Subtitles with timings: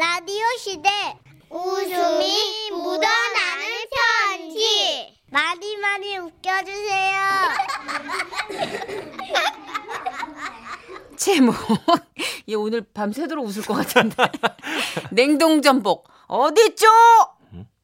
[0.00, 0.88] 라디오 시대
[1.50, 3.66] 웃음이 묻어나는
[4.30, 7.20] 편지 많이 많이 웃겨주세요.
[11.18, 11.54] 제목.
[12.48, 14.16] 얘 오늘 밤새도록 웃을 것 같은데.
[15.12, 16.86] 냉동전복 어디있죠?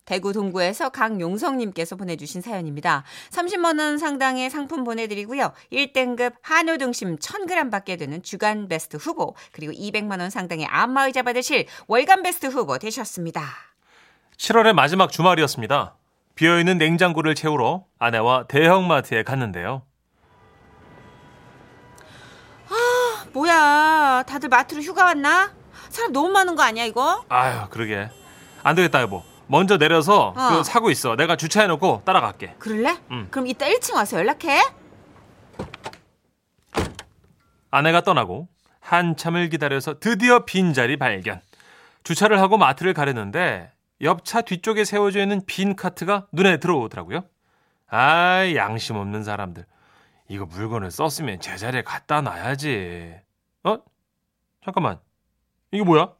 [0.07, 3.05] 대구 동구에서 강용성님께서 보내주신 사연입니다.
[3.31, 5.53] 30만원 상당의 상품 보내드리고요.
[5.73, 12.23] 1등급 한우 등심 1000g 받게 되는 주간 베스트 후보, 그리고 200만원 상당의 안마의자 받으실 월간
[12.23, 13.43] 베스트 후보 되셨습니다.
[14.39, 15.97] 7월의 마지막 주말이었습니다.
[16.37, 19.83] 비어있는 냉장고를 채우러 아내와 대형마트에 갔는데요.
[23.33, 25.53] 뭐야, 다들 마트로 휴가 왔나?
[25.91, 27.23] 사람 너무 많은 거 아니야, 이거?
[27.29, 28.09] 아유, 그러게.
[28.63, 29.23] 안 되겠다, 여보.
[29.49, 30.49] 먼저 내려서 어.
[30.59, 31.17] 그 사고 있어.
[31.17, 32.57] 내가 주차해놓고 따라갈게.
[32.59, 32.99] 그럴래?
[33.13, 33.29] 응.
[33.31, 34.61] 그럼 이따 1층 와서 연락해.
[37.71, 38.49] 아내가 떠나고
[38.81, 41.41] 한참을 기다려서 드디어 빈자리 발견.
[42.05, 47.25] 주차를 하고 마트를 가려는데 옆차 뒤쪽에 세워져 있는 빈 카트가 눈에 들어오더라고요.
[47.89, 49.65] 아, 양심 없는 사람들.
[50.29, 53.15] 이거 물건을 썼으면 제자리에 갖다 놔야지.
[53.65, 53.79] 어?
[54.65, 54.99] 잠깐만.
[55.71, 56.13] 이게 뭐야?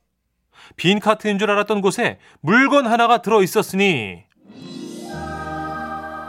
[0.77, 4.25] 빈 카트인 줄 알았던 곳에 물건 하나가 들어 있었으니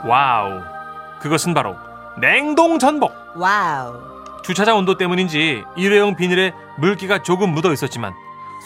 [0.06, 0.60] Wow.
[1.20, 1.76] 그것은 바로
[2.20, 3.12] 냉동 전복.
[3.36, 4.18] Wow.
[4.42, 8.14] 주차장 온도 때문인지 일회용 비닐에 물기가 조금 묻어 있었지만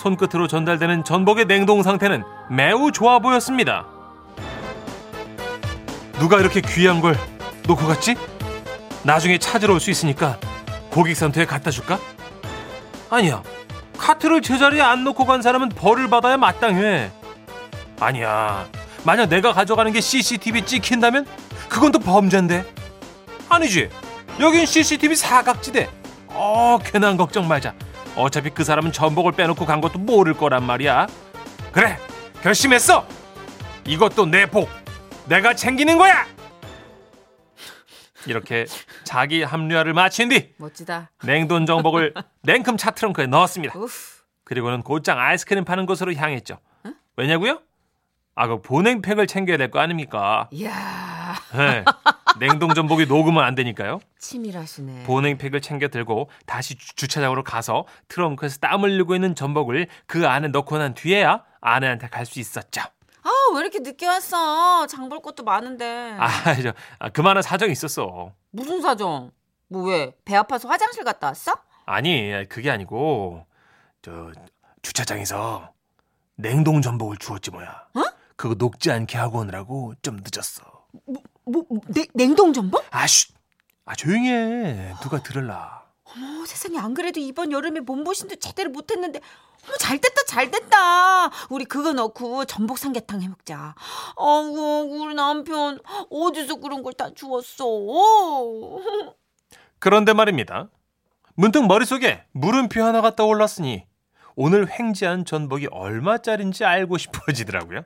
[0.03, 3.87] 손끝으로 전달되는 전복의 냉동 상태는 매우 좋아 보였습니다.
[6.19, 7.17] 누가 이렇게 귀한 걸
[7.67, 8.15] 놓고 갔지?
[9.03, 10.39] 나중에 찾으러 올 수 있으니까
[10.91, 11.99] 고객센터에 갖다 줄까?
[13.11, 13.43] 아니야.
[14.03, 17.13] 카트를 제자리에 안 놓고 간 사람은 벌을 받아야 마땅해.
[18.01, 18.67] 아니야.
[19.05, 21.25] 만약 내가 가져가는 게 CCTV 찍힌다면
[21.69, 22.65] 그건 또 범죄인데.
[23.49, 23.91] 아니지.
[24.41, 25.89] 여긴 CCTV 사각지대.
[26.31, 27.75] 어, 괜한 걱정 말자.
[28.17, 31.07] 어차피 그 사람은 전복을 빼놓고 간 것도 모를 거란 말이야.
[31.71, 31.97] 그래,
[32.43, 33.07] 결심했어.
[33.87, 34.69] 이것도 내 복.
[35.27, 36.27] 내가 챙기는 거야.
[38.27, 38.67] 이렇게
[39.05, 41.11] 자기 합리화를 마친 뒤 멋지다.
[41.25, 43.79] 냉동 전복을 냉큼 차 트렁크에 넣었습니다.
[43.79, 43.93] 우프.
[44.45, 46.59] 그리고는 곧장 아이스크림 파는 곳으로 향했죠.
[47.17, 47.61] 왜냐고요?
[48.35, 50.49] 아, 그 보냉팩을 챙겨야 될 거 아닙니까?
[50.53, 51.35] 이야.
[51.55, 51.85] 네.
[52.39, 54.01] 냉동 전복이 녹으면 안 되니까요.
[54.19, 55.05] 치밀하시네.
[55.05, 60.79] 보냉팩을 챙겨 들고 다시 주- 주차장으로 가서 트렁크에서 땀 흘리고 있는 전복을 그 안에 넣고
[60.79, 62.81] 난 뒤에야 아내한테 갈 수 있었죠.
[63.51, 64.87] 아, 왜 이렇게 늦게 왔어?
[64.87, 66.17] 장 볼 것도 많은데.
[66.19, 66.29] 아,
[66.63, 68.33] 저, 아, 그만한 사정이 있었어.
[68.51, 69.31] 무슨 사정?
[69.69, 70.15] 뭐 왜?
[70.25, 71.55] 배 아파서 화장실 갔다 왔어?
[71.87, 73.45] 아니, 그게 아니고,
[74.03, 74.31] 저,
[74.83, 75.73] 주차장에서
[76.37, 77.69] 냉동 전복을 주었지 뭐야.
[77.95, 78.03] 어?
[78.37, 80.63] 그거 녹지 않게 하고 오느라고 좀 늦었어.
[81.07, 82.85] 뭐, 뭐 냉, 냉동 전복?
[82.91, 83.33] 아, 쉿!
[83.85, 84.95] 아, 조용히 해.
[85.03, 85.82] 누가 들을라.
[86.17, 89.21] 어머, 세상에 안 그래도 이번 여름에 몸보신도 제대로 못했는데
[89.67, 93.75] 어머 잘 됐다 잘 됐다 우리 그거 넣고 전복 삼계탕 해먹자
[94.17, 95.79] 어우 우리 남편
[96.11, 97.65] 어디서 그런 걸 다 주웠어
[99.79, 100.69] 그런데 말입니다.
[101.35, 103.87] 문득 머릿속에 물음표 하나가 떠올랐으니
[104.37, 107.83] 오늘 횡재한 전복이 얼마짜린지 알고 싶어지더라고요.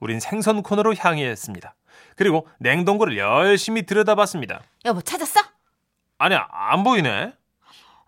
[0.00, 1.74] 우린 생선 코너로 향했습니다.
[2.16, 4.62] 그리고 냉동고를 열심히 들여다봤습니다.
[4.86, 5.40] 여보 찾았어?
[6.18, 7.32] 아니, 안 보이네.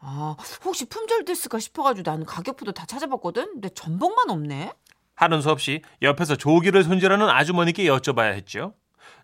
[0.02, 0.34] 아
[0.64, 4.72] 혹시 품절 됐을까 싶어가지고 나는 가격표도 다 찾아봤거든 근데 전복만 없네
[5.14, 8.72] 하는 수 없이 옆에서 조기를 손질하는 아주머니께 여쭤봐야 했죠.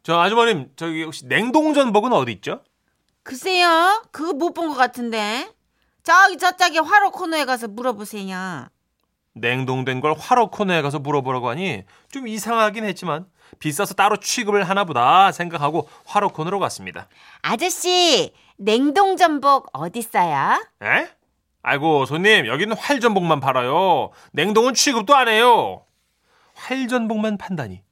[0.02, 2.62] 저 아주머님, 저기 혹시 냉동 전복은 어디 있죠?
[3.22, 5.50] 글쎄요 그거 못 본 것 같은데
[6.02, 8.68] 저기 저쪽에 화로 코너에 가서 물어보세요
[9.34, 13.26] 냉동된 걸 화로 코너에 가서 물어보라고 하니 좀 이상하긴 했지만
[13.58, 17.08] 비싸서 따로 취급을 하나 보다 생각하고 화로 코너로 갔습니다.
[17.42, 20.62] 아저씨 냉동 전복 어딨어요?
[20.82, 21.08] 에?
[21.62, 24.10] 아이고 손님 여기는 활전복만 팔아요.
[24.32, 25.84] 냉동은 취급도 안 해요.
[26.54, 27.82] 활전복만 판다니.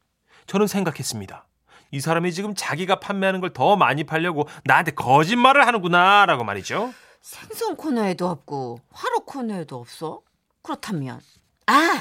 [0.46, 1.46] 저는 생각했습니다.
[1.90, 6.92] 이 사람이 지금 자기가 판매하는 걸 더 많이 팔려고 나한테 거짓말을 하는구나 라고 말이죠.
[7.20, 10.20] 생선 코너에도 없고 화로 코너에도 없어?
[10.62, 11.20] 그렇다면
[11.66, 12.00] 아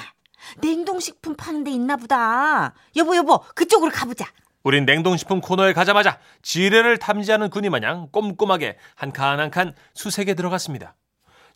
[0.61, 4.25] 냉동식품 파는 데 있나 보다 여보 여보 그쪽으로 가보자
[4.63, 10.95] 우린 냉동식품 코너에 가자마자 지뢰를 탐지하는 군이 마냥 꼼꼼하게 한 칸 한 칸 수색에 들어갔습니다.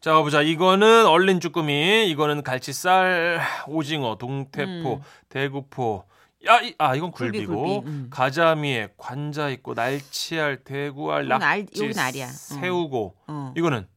[0.01, 0.41] 자, 보자.
[0.43, 6.03] 이거는 얼린 쭈꾸미, 이거는 갈치살, 오징어, 동태포, 대구포.
[6.47, 8.07] 야, 이, 아, 이건 굴비, 굴비고, 굴비, 음.
[8.11, 12.25] 가자미에 관자 있고, 날치알, 대구알, 알- 낙지, 알이야.
[12.27, 12.29] 어.
[12.29, 13.53] 새우고, 어.
[13.57, 13.87] 이거는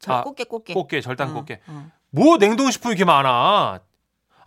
[0.00, 1.60] 저 아, 꽃게 꽃게 꽃게, 절단 어, 꽃게.
[1.68, 1.90] 어.
[2.10, 3.78] 뭐 냉동식품이 이렇게 많아?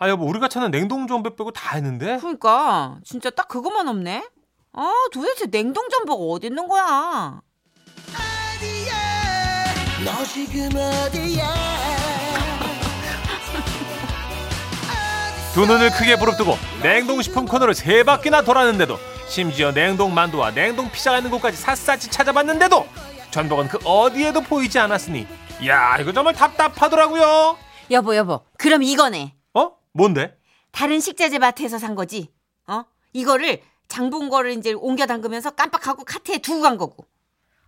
[0.02, 2.18] 아, 여보, 우리가 찾는 냉동 전복 빼고 다 했는데?
[2.20, 4.26] 그러니까 진짜 딱 그것만 없네
[4.72, 7.42] 아 도대체 냉동 전복 어디 있는 거야
[10.06, 11.54] 너 지금 어디야
[15.54, 18.98] 두 눈을 크게 부릅뜨고 냉동식품 코너를 세 바퀴나 돌았는데도
[19.28, 22.88] 심지어 냉동 만두와 냉동 피자가 있는 곳까지 샅샅이 찾아봤는데도
[23.32, 25.28] 전복은 그 어디에도 보이지 않았으니
[25.68, 27.58] 야 이거 정말 답답하더라고요.
[27.92, 29.36] 여보 여보 그럼 이거네.
[30.00, 30.02] 어?
[30.02, 30.38] 뭔데?
[30.72, 32.32] 다른 식자재 마트에서 산 거지.
[32.68, 32.84] 어?
[33.14, 37.06] 이거를 장본 거를 이제 옮겨 담그면서 깜빡하고 카트에 두고 간 거고.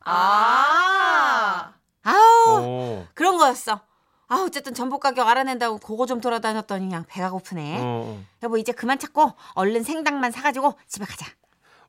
[0.06, 1.74] 아.
[2.04, 2.16] 아우
[2.48, 3.08] 어.
[3.14, 3.82] 그런 거였어.
[4.28, 7.80] 아 어쨌든 전복 가격 알아낸다고 그거 좀 돌아다녔더니 그냥 배가 고프네.
[7.82, 8.24] 어.
[8.44, 11.26] 여보 이제 그만 찾고 얼른 생닭만 사가지고 집에 가자.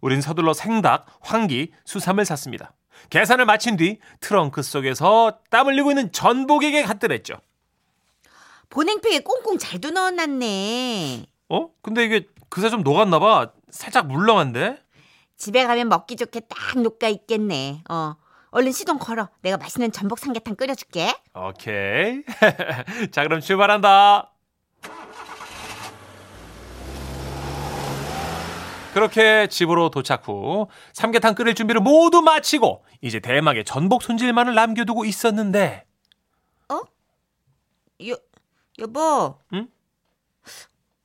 [0.01, 2.73] 우린 서둘러 생닭, 황기, 수삼을 샀습니다.
[3.11, 7.35] 계산을 마친 뒤 트렁크 속에서 땀 흘리고 있는 전복에게 갖드렸죠.
[8.73, 11.27] 보냉팩에 꽁꽁 잘도 넣어놨네.
[11.51, 11.69] 어?
[11.83, 13.53] 근데 이게 그새 좀 녹았나 봐.
[13.71, 14.79] 살짝 물렁한데?
[15.37, 17.83] 집에 가면 먹기 좋게 딱 녹아 있겠네.
[17.91, 18.15] 어.
[18.51, 19.29] 얼른 시동 걸어.
[19.43, 21.15] 내가 맛있는 전복 삼계탕 끓여줄게.
[21.35, 22.23] 오케이.
[23.13, 24.31] 자, 그럼 출발한다.
[28.95, 35.87] 그렇게 집으로 도착 후 삼계탕 끓일 준비를 모두 마치고 이제 대망의 전복 손질만을 남겨두고 있었는데
[38.09, 38.17] 여,
[38.83, 39.39] 여보.
[39.55, 39.69] 응?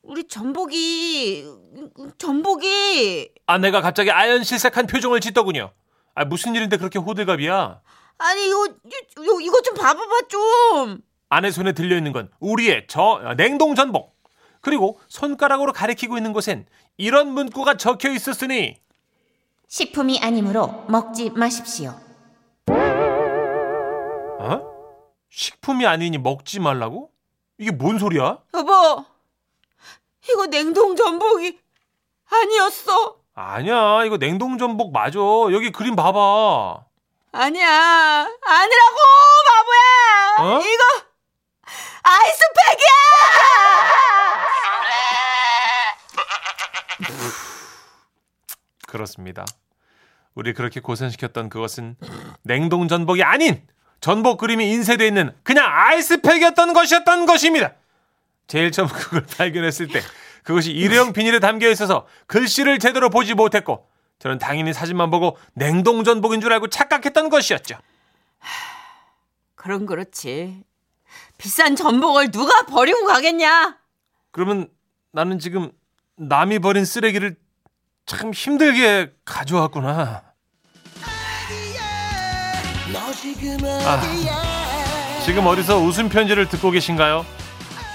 [0.02, 1.46] 우리 전복이,
[2.18, 3.32] 전복이.
[3.46, 5.72] 아내가 갑자기 아연실색한 표정을 짓더군요.
[6.16, 7.82] 아, 무슨 일인데 그렇게 호들갑이야?
[8.18, 8.68] 아니, 이거,
[9.22, 11.00] 이거, 이거 좀 봐봐봐, 좀.
[11.30, 14.18] 아내 손에 들려 있는 건 우리의 저 냉동 전복.
[14.62, 16.66] 그리고 손가락으로 가리키고 있는 곳엔
[16.98, 18.78] 이런 문구가 적혀 있었으니
[19.68, 21.94] 식품이 아니므로 먹지 마십시오.
[24.40, 24.62] 어?
[25.30, 27.12] 식품이 아니니 먹지 말라고?
[27.58, 28.38] 이게 뭔 소리야?
[28.54, 29.06] 여보,
[30.30, 31.60] 이거 냉동 전복이
[32.30, 33.18] 아니었어.
[33.34, 36.84] 아니야 이거 냉동 전복 맞아 여기 그림 봐봐
[37.32, 37.68] 아니야.
[38.46, 38.98] 아니라고,
[39.48, 40.56] 바보야.
[40.56, 40.60] 어?
[40.62, 40.84] 이거
[42.04, 42.88] 아이스팩이야!
[48.88, 49.46] 그렇습니다
[50.34, 51.98] 우리 그렇게 고생시켰던 그것은
[52.44, 53.68] 냉동 전복이 아닌
[54.00, 57.74] 전복 그림이 인쇄되어 있는 그냥 아이스팩이었던 것이었던 것입니다
[58.48, 60.02] 제일 처음 그걸 발견했을 때
[60.44, 63.88] 그것이 일회용 비닐에 담겨 있어서 글씨를 제대로 보지 못했고
[64.20, 67.78] 저는 당연히 사진만 보고 냉동 전복인 줄 알고 착각했던 것이었죠
[69.68, 70.64] 그럼 그렇지.
[71.38, 73.78] 비싼 전복을 누가 버리고 가겠냐?
[74.32, 74.70] 그러면
[75.12, 75.72] 나는 지금
[76.16, 77.36] 남이 버린 쓰레기를
[78.06, 80.27] 참 힘들게 가져왔구나.
[83.86, 87.26] 아, 지금 어디서 웃음 편지를 듣고 계신가요?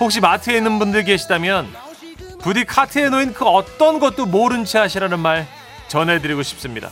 [0.00, 1.72] 혹시 마트에 있는 분들 계시다면
[2.40, 5.46] 부디 카트에 놓인 그 어떤 것도 모른 채 하시라는 말
[5.88, 6.90] 전해드리고 싶습니다.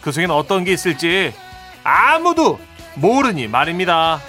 [0.00, 1.34] 그 속엔 어떤 게 있을지
[1.84, 2.58] 아무도
[2.94, 4.20] 모르니 말입니다.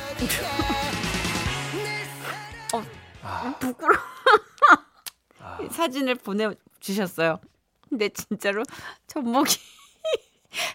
[3.59, 3.99] 부끄러워.
[5.71, 6.49] 사진을 보내
[6.79, 7.39] 주셨어요.
[7.87, 8.63] 근데 진짜로
[9.07, 9.55] 전복이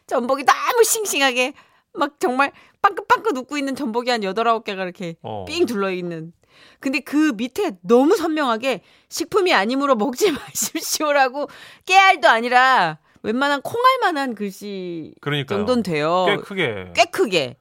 [0.07, 1.53] 전복이 너무 싱싱하게
[1.95, 2.53] 막 정말
[2.83, 5.45] 빵긋빵긋 웃고 있는 전복이 한 여덟 아홉 개가 이렇게 어.
[5.47, 6.33] 삥 둘러 있는.
[6.81, 11.49] 근데 그 밑에 너무 선명하게 식품이 아니므로 먹지 마십시오라고
[11.87, 15.61] 깨알도 아니라 웬만한 콩알만한 글씨 그러니까요.
[15.61, 16.27] 정도는 돼요.
[16.29, 16.93] 꽤 크게.
[16.95, 17.57] 꽤 크게.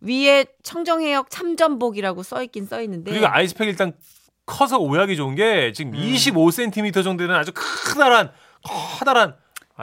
[0.00, 3.10] 위에 청정해역 참전복이라고 써 있긴 써 있는데.
[3.10, 3.92] 그리고 아이스팩 일단
[4.46, 5.72] 커서 오약이 좋은 게 음.
[5.72, 8.32] 지금 25cm 정도 되는 아주 커다란
[8.98, 9.36] 커다란.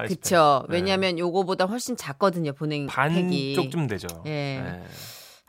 [0.08, 0.66] 그쵸.
[0.70, 0.76] 네.
[0.76, 3.56] 왜냐하면 요거보다 훨씬 작거든요, 보냉팩이.
[3.56, 4.08] 반쪽쯤 되죠.
[4.26, 4.30] 예.
[4.64, 4.84] 네.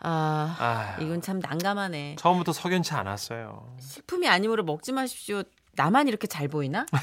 [0.03, 2.17] 아, 아, 이건 참 난감하네.
[2.19, 3.75] 처음부터 석연치 않았어요.
[3.81, 5.43] 식품이 아니므로 먹지 마십시오.
[5.75, 6.87] 나만 이렇게 잘 보이나?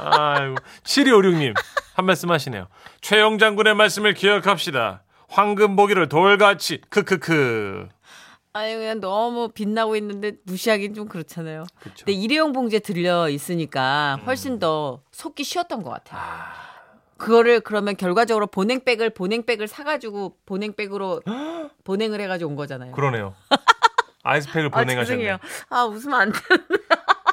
[0.00, 1.54] 아이고 7256님
[1.94, 2.66] 한 말씀 하시네요.
[3.00, 5.02] 최영 장군의 말씀을 기억합시다.
[5.28, 7.88] 황금 보기를 돌같이 크크크.
[8.56, 11.64] 아니 그냥 너무 빛나고 있는데 무시하긴 좀 그렇잖아요.
[11.80, 12.04] 그쵸.
[12.06, 14.26] 근데 일회용 봉지에 들려 있으니까 음.
[14.26, 16.20] 훨씬 더 속기 쉬웠던 것 같아요.
[17.16, 21.22] 그거를 그러면 결과적으로 보냉백을 보냉백을 사가지고 보냉백으로
[21.82, 22.92] 보냉을 해가지고 온 거잖아요.
[22.92, 23.34] 그러네요.
[24.22, 25.04] 아이스팩을 아 보내가셨네.
[25.04, 25.38] 죄송해요.
[25.70, 26.38] 아 웃으면 안 돼.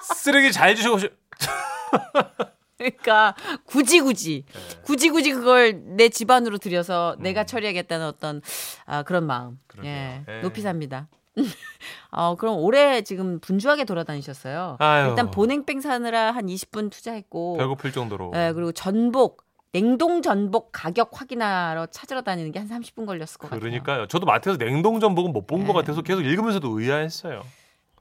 [0.02, 0.98] 쓰레기 잘 주시고
[2.82, 3.36] 그러니까
[3.66, 4.82] 굳이 굳이 네.
[4.84, 8.42] 굳이 굳이 그걸 내 집안으로 들여서 내가 처리하겠다는 어떤
[8.86, 9.50] 아, 그런 마음.
[9.52, 9.60] 음.
[9.68, 9.92] 그러게요.
[9.92, 10.42] 예, 예.
[10.42, 11.08] 높이 삽니다.
[12.12, 14.78] 어, 그럼 올해 지금 분주하게 돌아다니셨어요.
[14.80, 15.10] 아유.
[15.10, 18.34] 일단 보냉뺑 사느라 한 20분 투자했고, 배고플 정도로.
[18.36, 23.60] 예, 그리고 전복 냉동 전복 가격 확인하러 찾으러 다니는 게 한 30분 걸렸을 것 같아요.
[23.62, 24.08] 그러니까요.
[24.08, 25.74] 저도 마트에서 냉동 전복은 못 본것 네.
[25.74, 27.44] 같아서 계속 읽으면서도 의아했어요.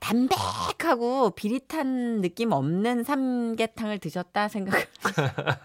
[0.00, 4.75] 담백하고 비릿한 느낌 없는 삼계탕을 드셨다 생각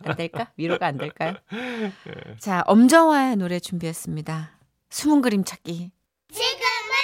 [0.04, 0.51] 안 될까?
[0.58, 1.34] 위로가 안 될까요?
[1.51, 1.92] 네.
[2.39, 4.51] 자, 엄정화의 노래 준비했습니다.
[4.89, 5.92] 숨은 그림 찾기.
[6.32, 6.96] 지금은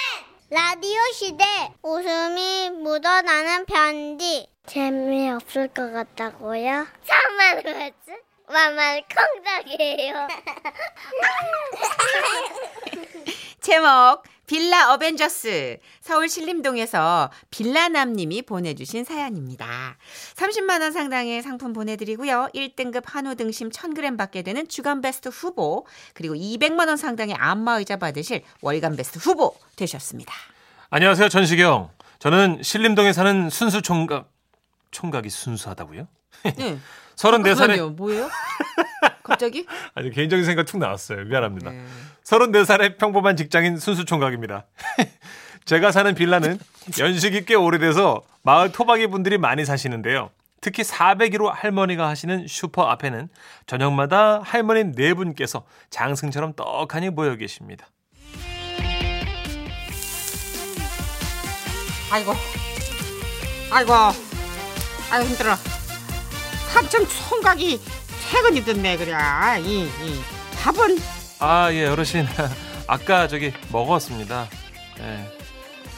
[0.50, 1.44] 라디오 시대
[1.82, 6.86] 웃음이 묻어나는 편지 재미없을 것 같다고요?
[7.04, 8.20] 참말 뭐지?
[8.48, 10.28] 만만 콩닥이에요
[13.60, 14.22] 제목
[14.52, 19.96] 빌라 어벤져스 서울 신림동에서 빌라남님이 보내주신 사연입니다.
[20.34, 22.50] 30만 원 상당의 상품 보내드리고요.
[22.54, 28.42] 1등급 한우 등심 1000g 받게 되는 주간 베스트 후보 그리고 200만 원 상당의 안마의자 받으실
[28.60, 30.34] 월간 베스트 후보 되셨습니다.
[30.90, 31.88] 안녕하세요, 전시경.
[32.18, 34.30] 저는 신림동에 사는 순수 총각.
[34.90, 36.06] 총각이 순수하다고요?
[36.58, 36.78] 네.
[37.16, 37.90] 34살에 그러네요.
[37.90, 38.28] 뭐예요?
[39.22, 39.66] 갑자기?
[39.94, 41.24] 아니 개인적인 생각 툭 나왔어요.
[41.24, 41.70] 미안합니다.
[41.70, 41.84] 네.
[42.24, 44.66] 34살의 평범한 직장인 순수 총각입니다.
[45.64, 46.58] 제가 사는 빌라는
[46.98, 50.30] 연식이 꽤 오래돼서 마을 토박이 분들이 많이 사시는데요.
[50.60, 53.28] 특히 401호 할머니가 하시는 슈퍼 앞에는
[53.66, 57.86] 저녁마다 할머니 네 분께서 장승처럼 떡하니 모여 계십니다.
[62.12, 62.32] 아이고,
[63.72, 63.92] 아이고,
[65.10, 65.54] 아이고 힘들어.
[66.72, 67.80] 삼촌 총각이
[68.30, 69.12] 퇴근이 됐네 그래.
[69.60, 70.20] 이, 이
[70.62, 70.98] 밥은
[71.40, 72.26] 아, 예, 어르신.
[72.86, 74.46] 아까 저기 먹었습니다.
[75.00, 75.32] 예.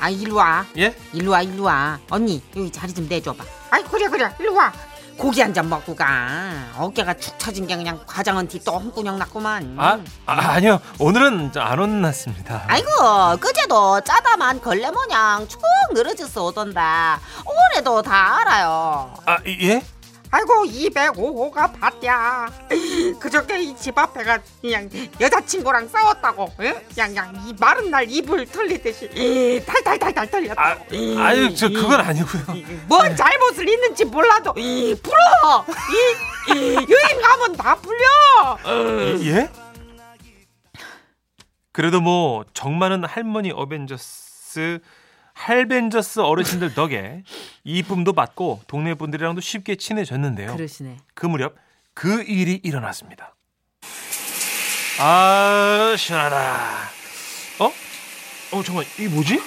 [0.00, 0.64] 아 일로 와.
[0.78, 0.94] 예?
[1.12, 1.98] 일로 와 일로 와.
[2.10, 3.44] 언니 여기 자리 좀 내줘봐.
[3.70, 4.72] 아이 그래 그래 일로 와.
[5.16, 6.72] 고기 한 잔 먹고 가.
[6.76, 9.76] 어깨가 축 처진 게 그냥 과장은 뒤또 홈구녕 났구만.
[9.78, 10.80] 아, 아 아니요.
[10.98, 12.64] 오늘은 안 혼났습니다.
[12.66, 12.90] 아이고
[13.38, 15.60] 그제도 짜다만 걸레 모양 축
[15.92, 17.20] 늘어져서 오던다.
[17.46, 19.14] 올해도 다 알아요.
[19.26, 19.84] 아, 예?
[20.34, 22.50] 아이고 205호가 봤야.
[23.20, 26.50] 그저께 이 집 앞에가 그냥 여자친구랑 싸웠다고.
[26.92, 31.20] 그냥 이 마른 날 이불 털리듯이 이 탈탈탈탈 아, 털렸다고.
[31.20, 32.42] 아유, 저 그건 아니고요.
[32.88, 35.64] 뭔 잘못을 있는지 몰라도 이 풀어.
[36.48, 38.58] 이, 이 유행 가면 다 풀려.
[39.22, 39.48] 예?
[41.72, 44.80] 그래도 뭐 정많은 할머니 어벤져스
[45.34, 47.22] 할벤져스 어르신들 덕에
[47.64, 50.56] 이쁨도 받고 동네 분들이랑도 쉽게 친해졌는데요.
[50.56, 50.96] 그러시네.
[51.14, 51.56] 그 무렵
[51.92, 53.34] 그 일이 일어났습니다.
[55.00, 56.36] 아 시원하다.
[57.60, 57.66] 어?
[58.56, 59.40] 어 잠깐 이게 뭐지?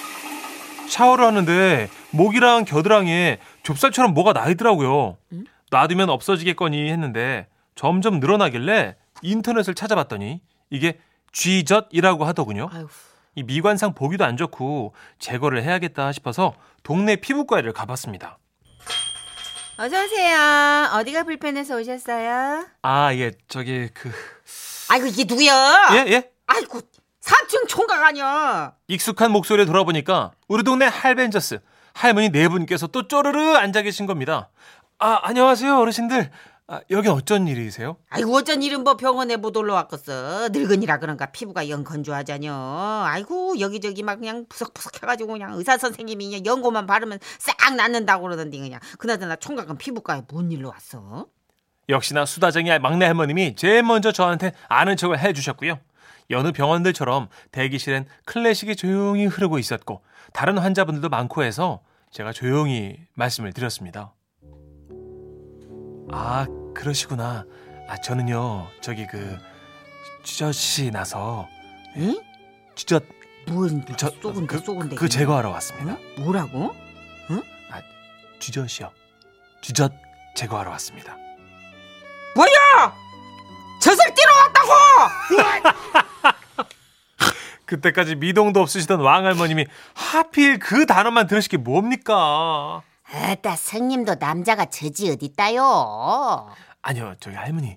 [0.88, 5.16] 샤워를 하는데 목이랑 겨드랑이에 좁쌀처럼 뭐가 나 있더라고요.
[5.32, 5.44] 응?
[5.70, 10.40] 놔두면 없어지겠거니 했는데 점점 늘어나길래 인터넷을 찾아봤더니
[10.70, 10.98] 이게
[11.32, 12.68] 쥐젖이라고 하더군요.
[12.72, 12.88] 아유.
[13.38, 18.38] 이 미관상 보기도 안 좋고 제거를 해야겠다 싶어서 동네 피부과를 가봤습니다.
[19.76, 20.90] 어서 오세요.
[20.94, 22.66] 어디가 불편해서 오셨어요?
[22.82, 24.10] 아, 예, 저기 그
[24.90, 25.52] 아이고 이게 누구야?
[25.92, 26.30] 예, 예.
[26.48, 26.80] 아이고
[27.20, 28.72] 삼촌 총각 아니야.
[28.88, 31.60] 익숙한 목소리에 돌아보니까 우리 동네 할벤저스
[31.94, 34.48] 할머니 네 분께서 또 쪼르르 앉아 계신 겁니다.
[34.98, 36.32] 아, 안녕하세요, 어르신들.
[36.70, 37.96] 아, 여긴 어쩐 일이세요?
[38.10, 40.50] 아이고 어쩐 일은 뭐 병원에 못 올라왔겠어.
[40.50, 42.52] 늙은이라 그런가 피부가 영 건조하자녀.
[43.06, 48.58] 아이고 여기저기 막 그냥 푸석푸석 해가지고 그냥 의사 선생님이 그냥 연고만 바르면 싹 낫는다고 그러던데
[48.58, 48.80] 그냥.
[48.98, 51.26] 그나저나 총각은 피부과에 뭔 일로 왔어?
[51.88, 55.80] 역시나 수다쟁이 막내 할머님이 제일 먼저 저한테 아는 척을 해주셨고요.
[56.28, 60.02] 여느 병원들처럼 대기실엔 클래식이 조용히 흐르고 있었고
[60.34, 64.12] 다른 환자분들도 많고 해서 제가 조용히 말씀을 드렸습니다.
[66.10, 66.46] 아
[66.78, 67.44] 그러시구나.
[67.88, 69.36] 아 저는요 저기 그
[70.22, 71.48] 쥐젖이 나서
[71.96, 72.20] 응?
[72.76, 73.02] 쥐젖
[73.48, 74.96] 뭔 저 쏘근데 그, 쏘근데.
[74.96, 75.96] 그 제거하러 왔습니다.
[76.18, 76.22] 응?
[76.22, 76.74] 뭐라고?
[78.38, 78.92] 쥐젖이요.
[79.62, 79.92] 쥐젖
[80.36, 81.16] 제거하러 왔습니다.
[82.36, 82.94] 뭐야?
[83.80, 84.72] 젖을 뛰러 왔다고!
[87.66, 92.82] 그때까지 미동도 없으시던 왕할머님이 하필 그 단어만 들으실 게 뭡니까?
[93.12, 96.48] 아따 성님도 남자가 젖이 어딨다요?
[96.88, 97.76] 아니요, 저기 할머니,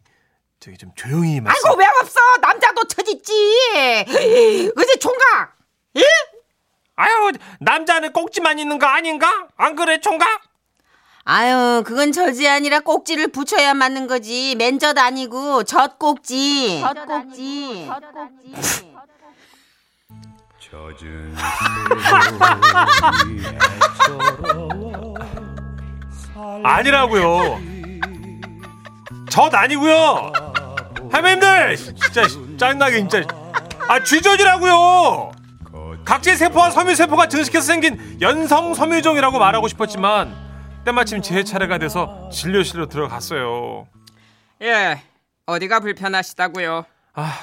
[0.61, 1.67] 저기 좀 조용히 말씀.
[1.67, 2.17] 아이고 왜 없어?
[2.41, 3.33] 남자도 젖 있지.
[4.73, 5.57] 그지 총각?
[6.95, 9.47] 아유, 남자는 꼭지만 있는 거 아닌가?
[9.57, 10.43] 안 그래, 총각?
[11.25, 14.55] 아유, 그건 젖이 아니라 꼭지를 붙여야 맞는 거지.
[14.55, 16.79] 맨젖 아니고 젖꼭지.
[16.79, 17.89] 젖꼭지.
[20.57, 21.35] 젖은
[26.63, 27.80] 아니라고요.
[29.31, 30.33] 젖 아니고요.
[31.09, 32.23] 할머님들, 진짜
[32.57, 33.21] 짜증나게 진짜.
[33.87, 35.31] 아, 쥐젖이라고요.
[36.03, 40.35] 각질 세포와 섬유 세포가 증식해서 생긴 연성 섬유종이라고 말하고 싶었지만
[40.83, 43.87] 때마침 제 차례가 돼서 진료실로 들어갔어요.
[44.63, 45.01] 예,
[45.45, 46.85] 어디가 불편하시다고요?
[47.13, 47.39] 아,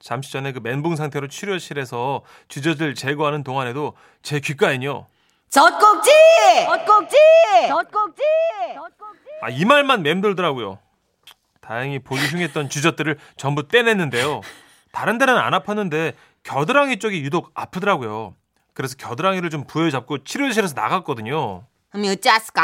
[0.00, 5.06] 잠시 전에 그 멘붕 상태로 치료실에서 쥐젖을 제거하는 동안에도 제 귓가엔요.
[5.50, 6.10] 젖꼭지!
[6.66, 7.16] 젖꼭지!
[7.68, 8.22] 젖꼭지!
[9.42, 10.78] 아, 이 말만 맴돌더라고요.
[11.64, 14.42] 다행히 보기 흉했던 쥐젖들을 전부 떼냈는데요.
[14.92, 18.34] 다른 데는 안 아팠는데 겨드랑이 쪽이 유독 아프더라고요.
[18.74, 21.64] 그래서 겨드랑이를 좀 부여잡고 치료실에서 나갔거든요.
[21.90, 22.62] 그럼 어쩌스까?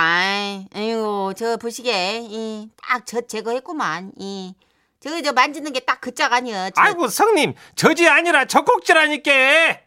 [0.74, 4.12] 아이고 저 보시게 딱젖 제거했구만.
[4.18, 4.54] 이
[5.00, 6.68] 저거 저 만지는 게 딱 그짝 아니야.
[6.70, 9.30] 저- 아이고 성님 저지 아니라 젖꼭지라니까.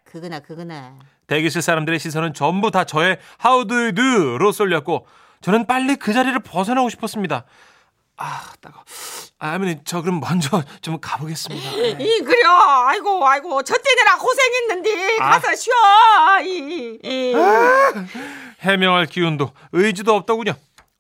[0.06, 0.98] 그거나 그거나.
[1.28, 3.20] 대기실 사람들의 시선은 전부 다 저의
[3.68, 5.06] do you do로 쏠렸고
[5.42, 7.44] 저는 빨리 그 자리를 벗어나고 싶었습니다.
[8.26, 8.84] 아, 따가.
[9.40, 11.70] 아, 할머니 저 그럼 먼저 좀 가보겠습니다.
[12.00, 12.50] 이 그려.
[12.88, 15.32] 아이고 아이고 저 때느라 고생했는데 아.
[15.40, 15.74] 가서 쉬어.
[16.44, 17.34] 이, 이.
[18.62, 20.54] 해명할 기운도 의지도 없더군요.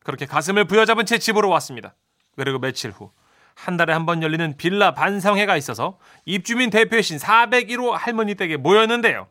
[0.03, 1.93] 그렇게 가슴을 부여잡은 채 집으로 왔습니다.
[2.35, 3.11] 그리고 며칠 후
[3.55, 9.27] 한 달에 한 번 열리는 빌라 반상회가 있어서 입주민 대표이신 401호 할머니 댁에 모였는데요.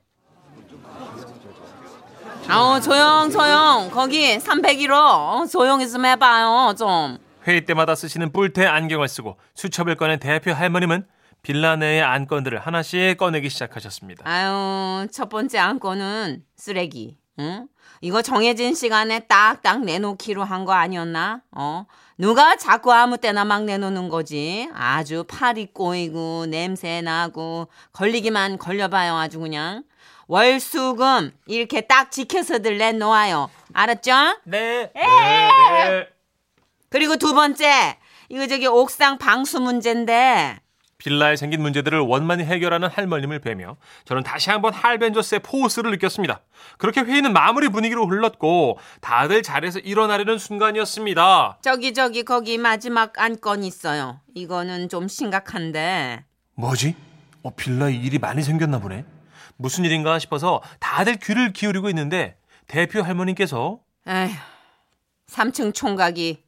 [2.49, 7.18] 아우 조용 조용 거기 301호 조용히 좀 해봐요 좀.
[7.46, 11.06] 회의 때마다 쓰시는 뿔테 안경을 쓰고 수첩을 꺼낸 대표 할머님은
[11.42, 14.22] 빌라 내의 안건들을 하나씩 꺼내기 시작하셨습니다.
[14.28, 17.18] 아유 첫 번째 안건은 쓰레기.
[17.40, 17.66] 응?
[18.00, 21.40] 이거 정해진 시간에 딱딱 내놓기로 한 거 아니었나?
[21.50, 21.87] 어?
[22.18, 24.68] 누가 자꾸 아무 때나 막 내놓는 거지.
[24.75, 29.82] 아주 팔이 꼬이고 냄새 나고 걸리기만 걸려봐요 아주 그냥.
[30.28, 33.50] 월수금 이렇게 딱 지켜서들 내놓아요.
[33.72, 34.12] 알았죠?
[34.44, 34.90] 네.
[34.94, 35.02] 네.
[35.02, 36.08] 네.
[36.92, 37.96] 그리고 두 번째
[38.28, 40.58] 이거 저기 옥상 방수 문제인데
[40.99, 46.42] 빌라에 생긴 문제들을 원만히 해결하는 할머님을 뵈며 저는 다시 한번 할벤조스의 포스를 느꼈습니다.
[46.78, 51.58] 그렇게 회의는 마무리 분위기로 흘렀고 다들 자리에서 일어나려는 순간이었습니다.
[51.62, 54.20] 저기 저기 거기 마지막 안건 있어요.
[54.34, 56.94] 이거는 좀 심각한데 뭐지?
[57.42, 59.04] 어, 빌라에 일이 많이 생겼나 보네.
[59.56, 62.37] 무슨 일인가 싶어서 다들 귀를 기울이고 있는데
[62.68, 64.30] 대표 할머님께서 에휴
[65.28, 66.44] 3층 총각이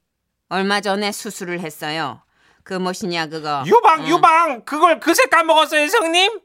[0.49, 2.21] 얼마 전에 수술을 했어요.
[2.63, 4.09] 그 뭐시냐 그거 유방 응.
[4.09, 6.41] 유방 그걸 그새 까먹었어요 성님?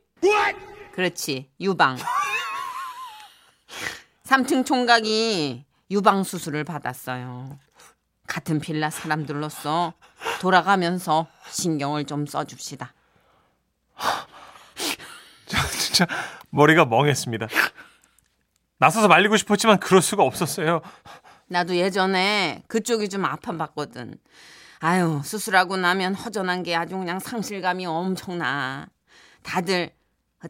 [0.93, 1.97] 그렇지 유방
[4.25, 7.57] 3층 총각이 유방 수술을 받았어요.
[8.27, 9.93] 같은 빌라 사람들로서
[10.41, 12.93] 돌아가면서 신경을 좀 써줍시다.
[15.71, 16.05] 진짜
[16.51, 17.47] 머리가 멍했습니다.
[18.77, 20.81] 나서서 말리고 싶었지만 그럴 수가 없었어요.
[21.49, 24.15] 나도 예전에 그쪽이 좀 아파봤거든.
[24.79, 28.87] 아유, 수술하고 나면 허전한 게 아주 그냥 상실감이 엄청나.
[29.43, 29.91] 다들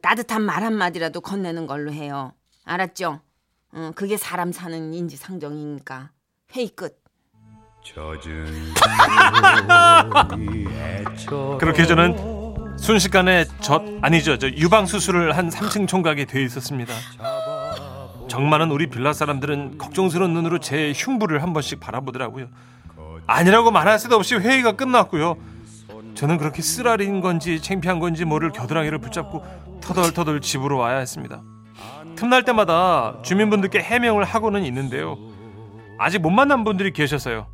[0.02, 2.34] 따뜻한 말 한마디라도 건네는 걸로 해요.
[2.66, 3.22] 알았죠?
[3.72, 6.12] 어, 그게 사람 사는 인지상정이니까.
[6.56, 7.00] 회의 끝.
[11.60, 16.94] 그렇게 저는 순식간에 젖 아니죠 저 유방 수술을 한 3층 총각이 돼 있었습니다.
[18.30, 22.48] 정많은 우리 빌라 사람들은 걱정스러운 눈으로 제 흉부를 한 번씩 바라보더라고요.
[23.28, 25.36] 아니라고 말할 새도 없이 회의가 끝났고요.
[26.16, 29.44] 저는 그렇게 쓰라린 건지 창피한 건지 모를 겨드랑이를 붙잡고
[29.82, 31.42] 터덜터덜 집으로 와야 했습니다.
[32.16, 35.18] 틈날 때마다 주민분들께 해명을 하고는 있는데요.
[35.98, 37.48] 아직 못 만난 분들이 계셔서요.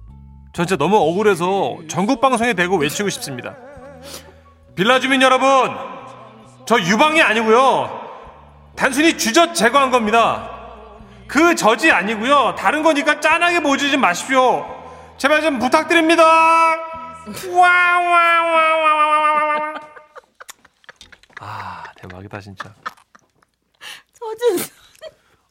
[0.53, 3.55] 전 진짜 너무 억울해서 전국 방송에 대고 외치고 싶습니다.
[4.75, 5.47] 빌라 주민 여러분,
[6.65, 8.01] 저 유방이 아니고요.
[8.75, 10.54] 단순히 주젖 제거한 겁니다.
[11.27, 12.55] 그 젖이 아니고요.
[12.55, 14.65] 다른 거니까 짠하게 보여주지 마십시오.
[15.17, 16.23] 제발 좀 부탁드립니다.
[17.51, 18.93] 와와와와와와.
[21.39, 22.73] 아 대박이다 진짜.
[24.13, 24.57] 젖은,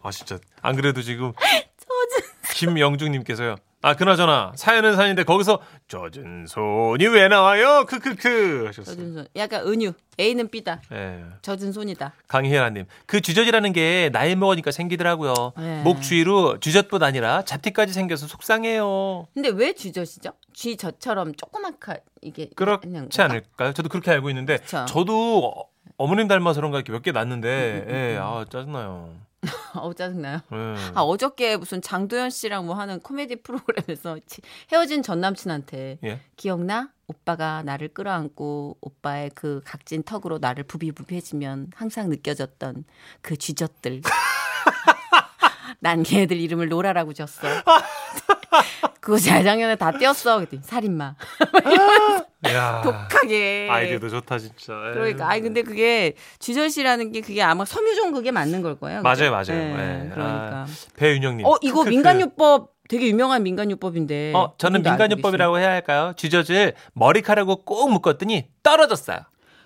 [0.02, 2.22] 아 진짜 안 그래도 지금 젖은.
[2.52, 3.56] 김영중님께서요.
[3.84, 7.84] 아 그나저나 사연은 사연인데 거기서 젖은 손이 왜 나와요?
[7.86, 8.96] 크크크 하셨어요.
[8.96, 9.26] 젖은 손.
[9.36, 9.92] 약간 은유.
[10.18, 10.80] A는 B다.
[10.92, 11.22] 예.
[11.42, 12.14] 젖은 손이다.
[12.28, 15.34] 강희아님 그 주젖이라는 게 나이 먹으니까 생기더라고요.
[15.58, 15.82] 네.
[15.82, 19.26] 목 주위로 주젖뿐 아니라 잡티까지 생겨서 속상해요.
[19.34, 20.30] 근데 왜 쥐젖이죠?
[20.54, 23.20] 쥐젖처럼 조그맣게 이게 그렇지?
[23.20, 23.74] 않을까요?
[23.74, 24.86] 저도 그렇게 알고 있는데 그쵸.
[24.88, 25.64] 저도 어-
[25.98, 29.10] 어머님 닮아서 그런가 이렇게 몇개 낳는데 예, 아 짜증나요.
[29.74, 30.40] 어우 짜증나요.
[30.52, 30.56] 예.
[30.94, 34.40] 아 어저께 무슨 장도연 씨랑 뭐 하는 코미디 프로그램에서 치-
[34.72, 36.20] 헤어진 전 남친한테 예.
[36.36, 36.90] 기억나?
[37.06, 42.84] 오빠가 나를 끌어안고 오빠의 그 각진 턱으로 나를 부비부비 해주면 항상 느껴졌던
[43.20, 44.00] 그 쥐젖들.
[45.80, 47.46] 난 걔네들 이름을 노라라고 졌어.
[49.00, 50.36] 그거 재작년에 다 떼었어.
[50.36, 51.14] 그랬더니 살인마.
[52.48, 53.68] 야, 독하게.
[53.70, 54.72] 아이디어도 좋다 진짜.
[54.90, 54.92] 예.
[54.94, 59.02] 그러니까 아니 근데 그게 쥐젖이라는 게 그게 아마 섬유종 그게 맞는 걸 거예요.
[59.02, 59.30] 맞아요?
[59.30, 59.44] 맞아요.
[59.48, 60.10] 네, 예.
[60.12, 60.16] 그러니까.
[60.20, 61.46] 아, 배윤영님.
[61.46, 61.84] 어 이거.
[61.84, 64.32] 민간요법 되게 유명한 민간요법인데.
[64.34, 66.12] 어, 저는 민간요법이라고 해야 할까요?
[66.16, 69.20] 주젖을 머리카락으로 꼭 묶었더니 떨어졌어요.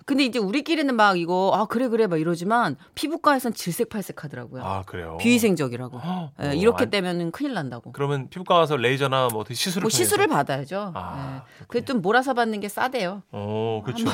[0.09, 4.63] 근데 이제 우리끼리는 막 이거 아 그래 그래 막 이러지만 피부과에선 질색팔색 하더라고요.
[4.65, 5.17] 아 그래요.
[5.17, 5.99] 비위생적이라고.
[6.01, 7.91] 어, 예, 이렇게 안- 되면은 큰일 난다고.
[7.91, 9.97] 그러면 피부과 가서 레이저나 뭐 어떻게 시술을 뭐 통해서?
[10.03, 10.93] 시술을 받아야죠.
[10.95, 11.63] 아, 예.
[11.67, 13.21] 그게 좀 몰아서 받는 게 싸대요.
[13.31, 14.05] 어, 그렇죠.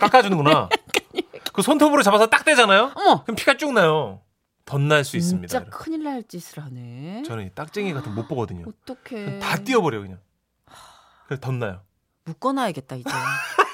[0.00, 0.68] 깎아주는구나.
[1.54, 2.90] 그 손톱으로 잡아서 딱 떼잖아요.
[2.96, 4.22] 어머 그럼 피가 쭉 나요.
[4.64, 5.46] 덧날 수 있습니다.
[5.46, 5.78] 진짜 여러분.
[5.78, 7.22] 큰일 날 짓을 하네.
[7.24, 8.64] 저는 이 딱쟁이 같은 거못 보거든요.
[8.66, 9.38] 어떡해.
[9.38, 10.18] 다 띄워버려 요 그냥.
[11.28, 11.82] 그래서 덧나요.
[12.24, 13.08] 묶어놔야겠다 이제.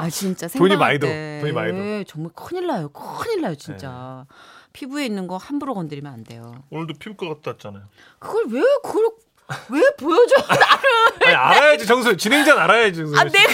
[0.00, 1.78] 아 진짜 돈이 많이 들- 때 돈이 많이 들.
[1.80, 2.88] 예, 정말 큰일 나요.
[2.90, 4.24] 큰일 나요 진짜.
[4.72, 6.62] 피부에 있는 거 함부로 건드리면 안 돼요.
[6.70, 7.82] 오늘도 피부과 갔다 왔잖아요.
[8.18, 9.10] 그걸 왜 그걸
[9.70, 10.34] 왜 보여줘?
[11.26, 12.98] 아니 알아야지 정수 진행자는 알아야지.
[13.00, 13.32] 정수 아 씨.
[13.32, 13.52] 내가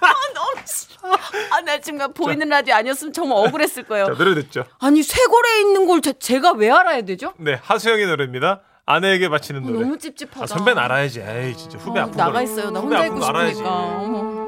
[0.00, 1.56] 아, 너무 싫어.
[1.56, 4.06] 아나 지금 보이는 라디오 아니었으면 정말 억울했을 거예요.
[4.06, 4.64] 자 노래 듣죠.
[4.78, 7.34] 아니 쇄골에 있는 걸 제, 제가 왜 알아야 되죠?
[7.38, 8.60] 네 하수영의 노래입니다.
[8.86, 9.80] 아내에게 바치는 어, 노래.
[9.80, 10.42] 너무 찝찝하다.
[10.42, 11.20] 아, 선배는 알아야지.
[11.20, 12.42] 에이 진짜 후배 어, 아픈 나가 거.
[12.42, 12.70] 있어요.
[12.70, 13.20] 나 후배 혼자 있고.
[13.22, 13.70] 싶으니까.
[13.70, 14.41] 어머.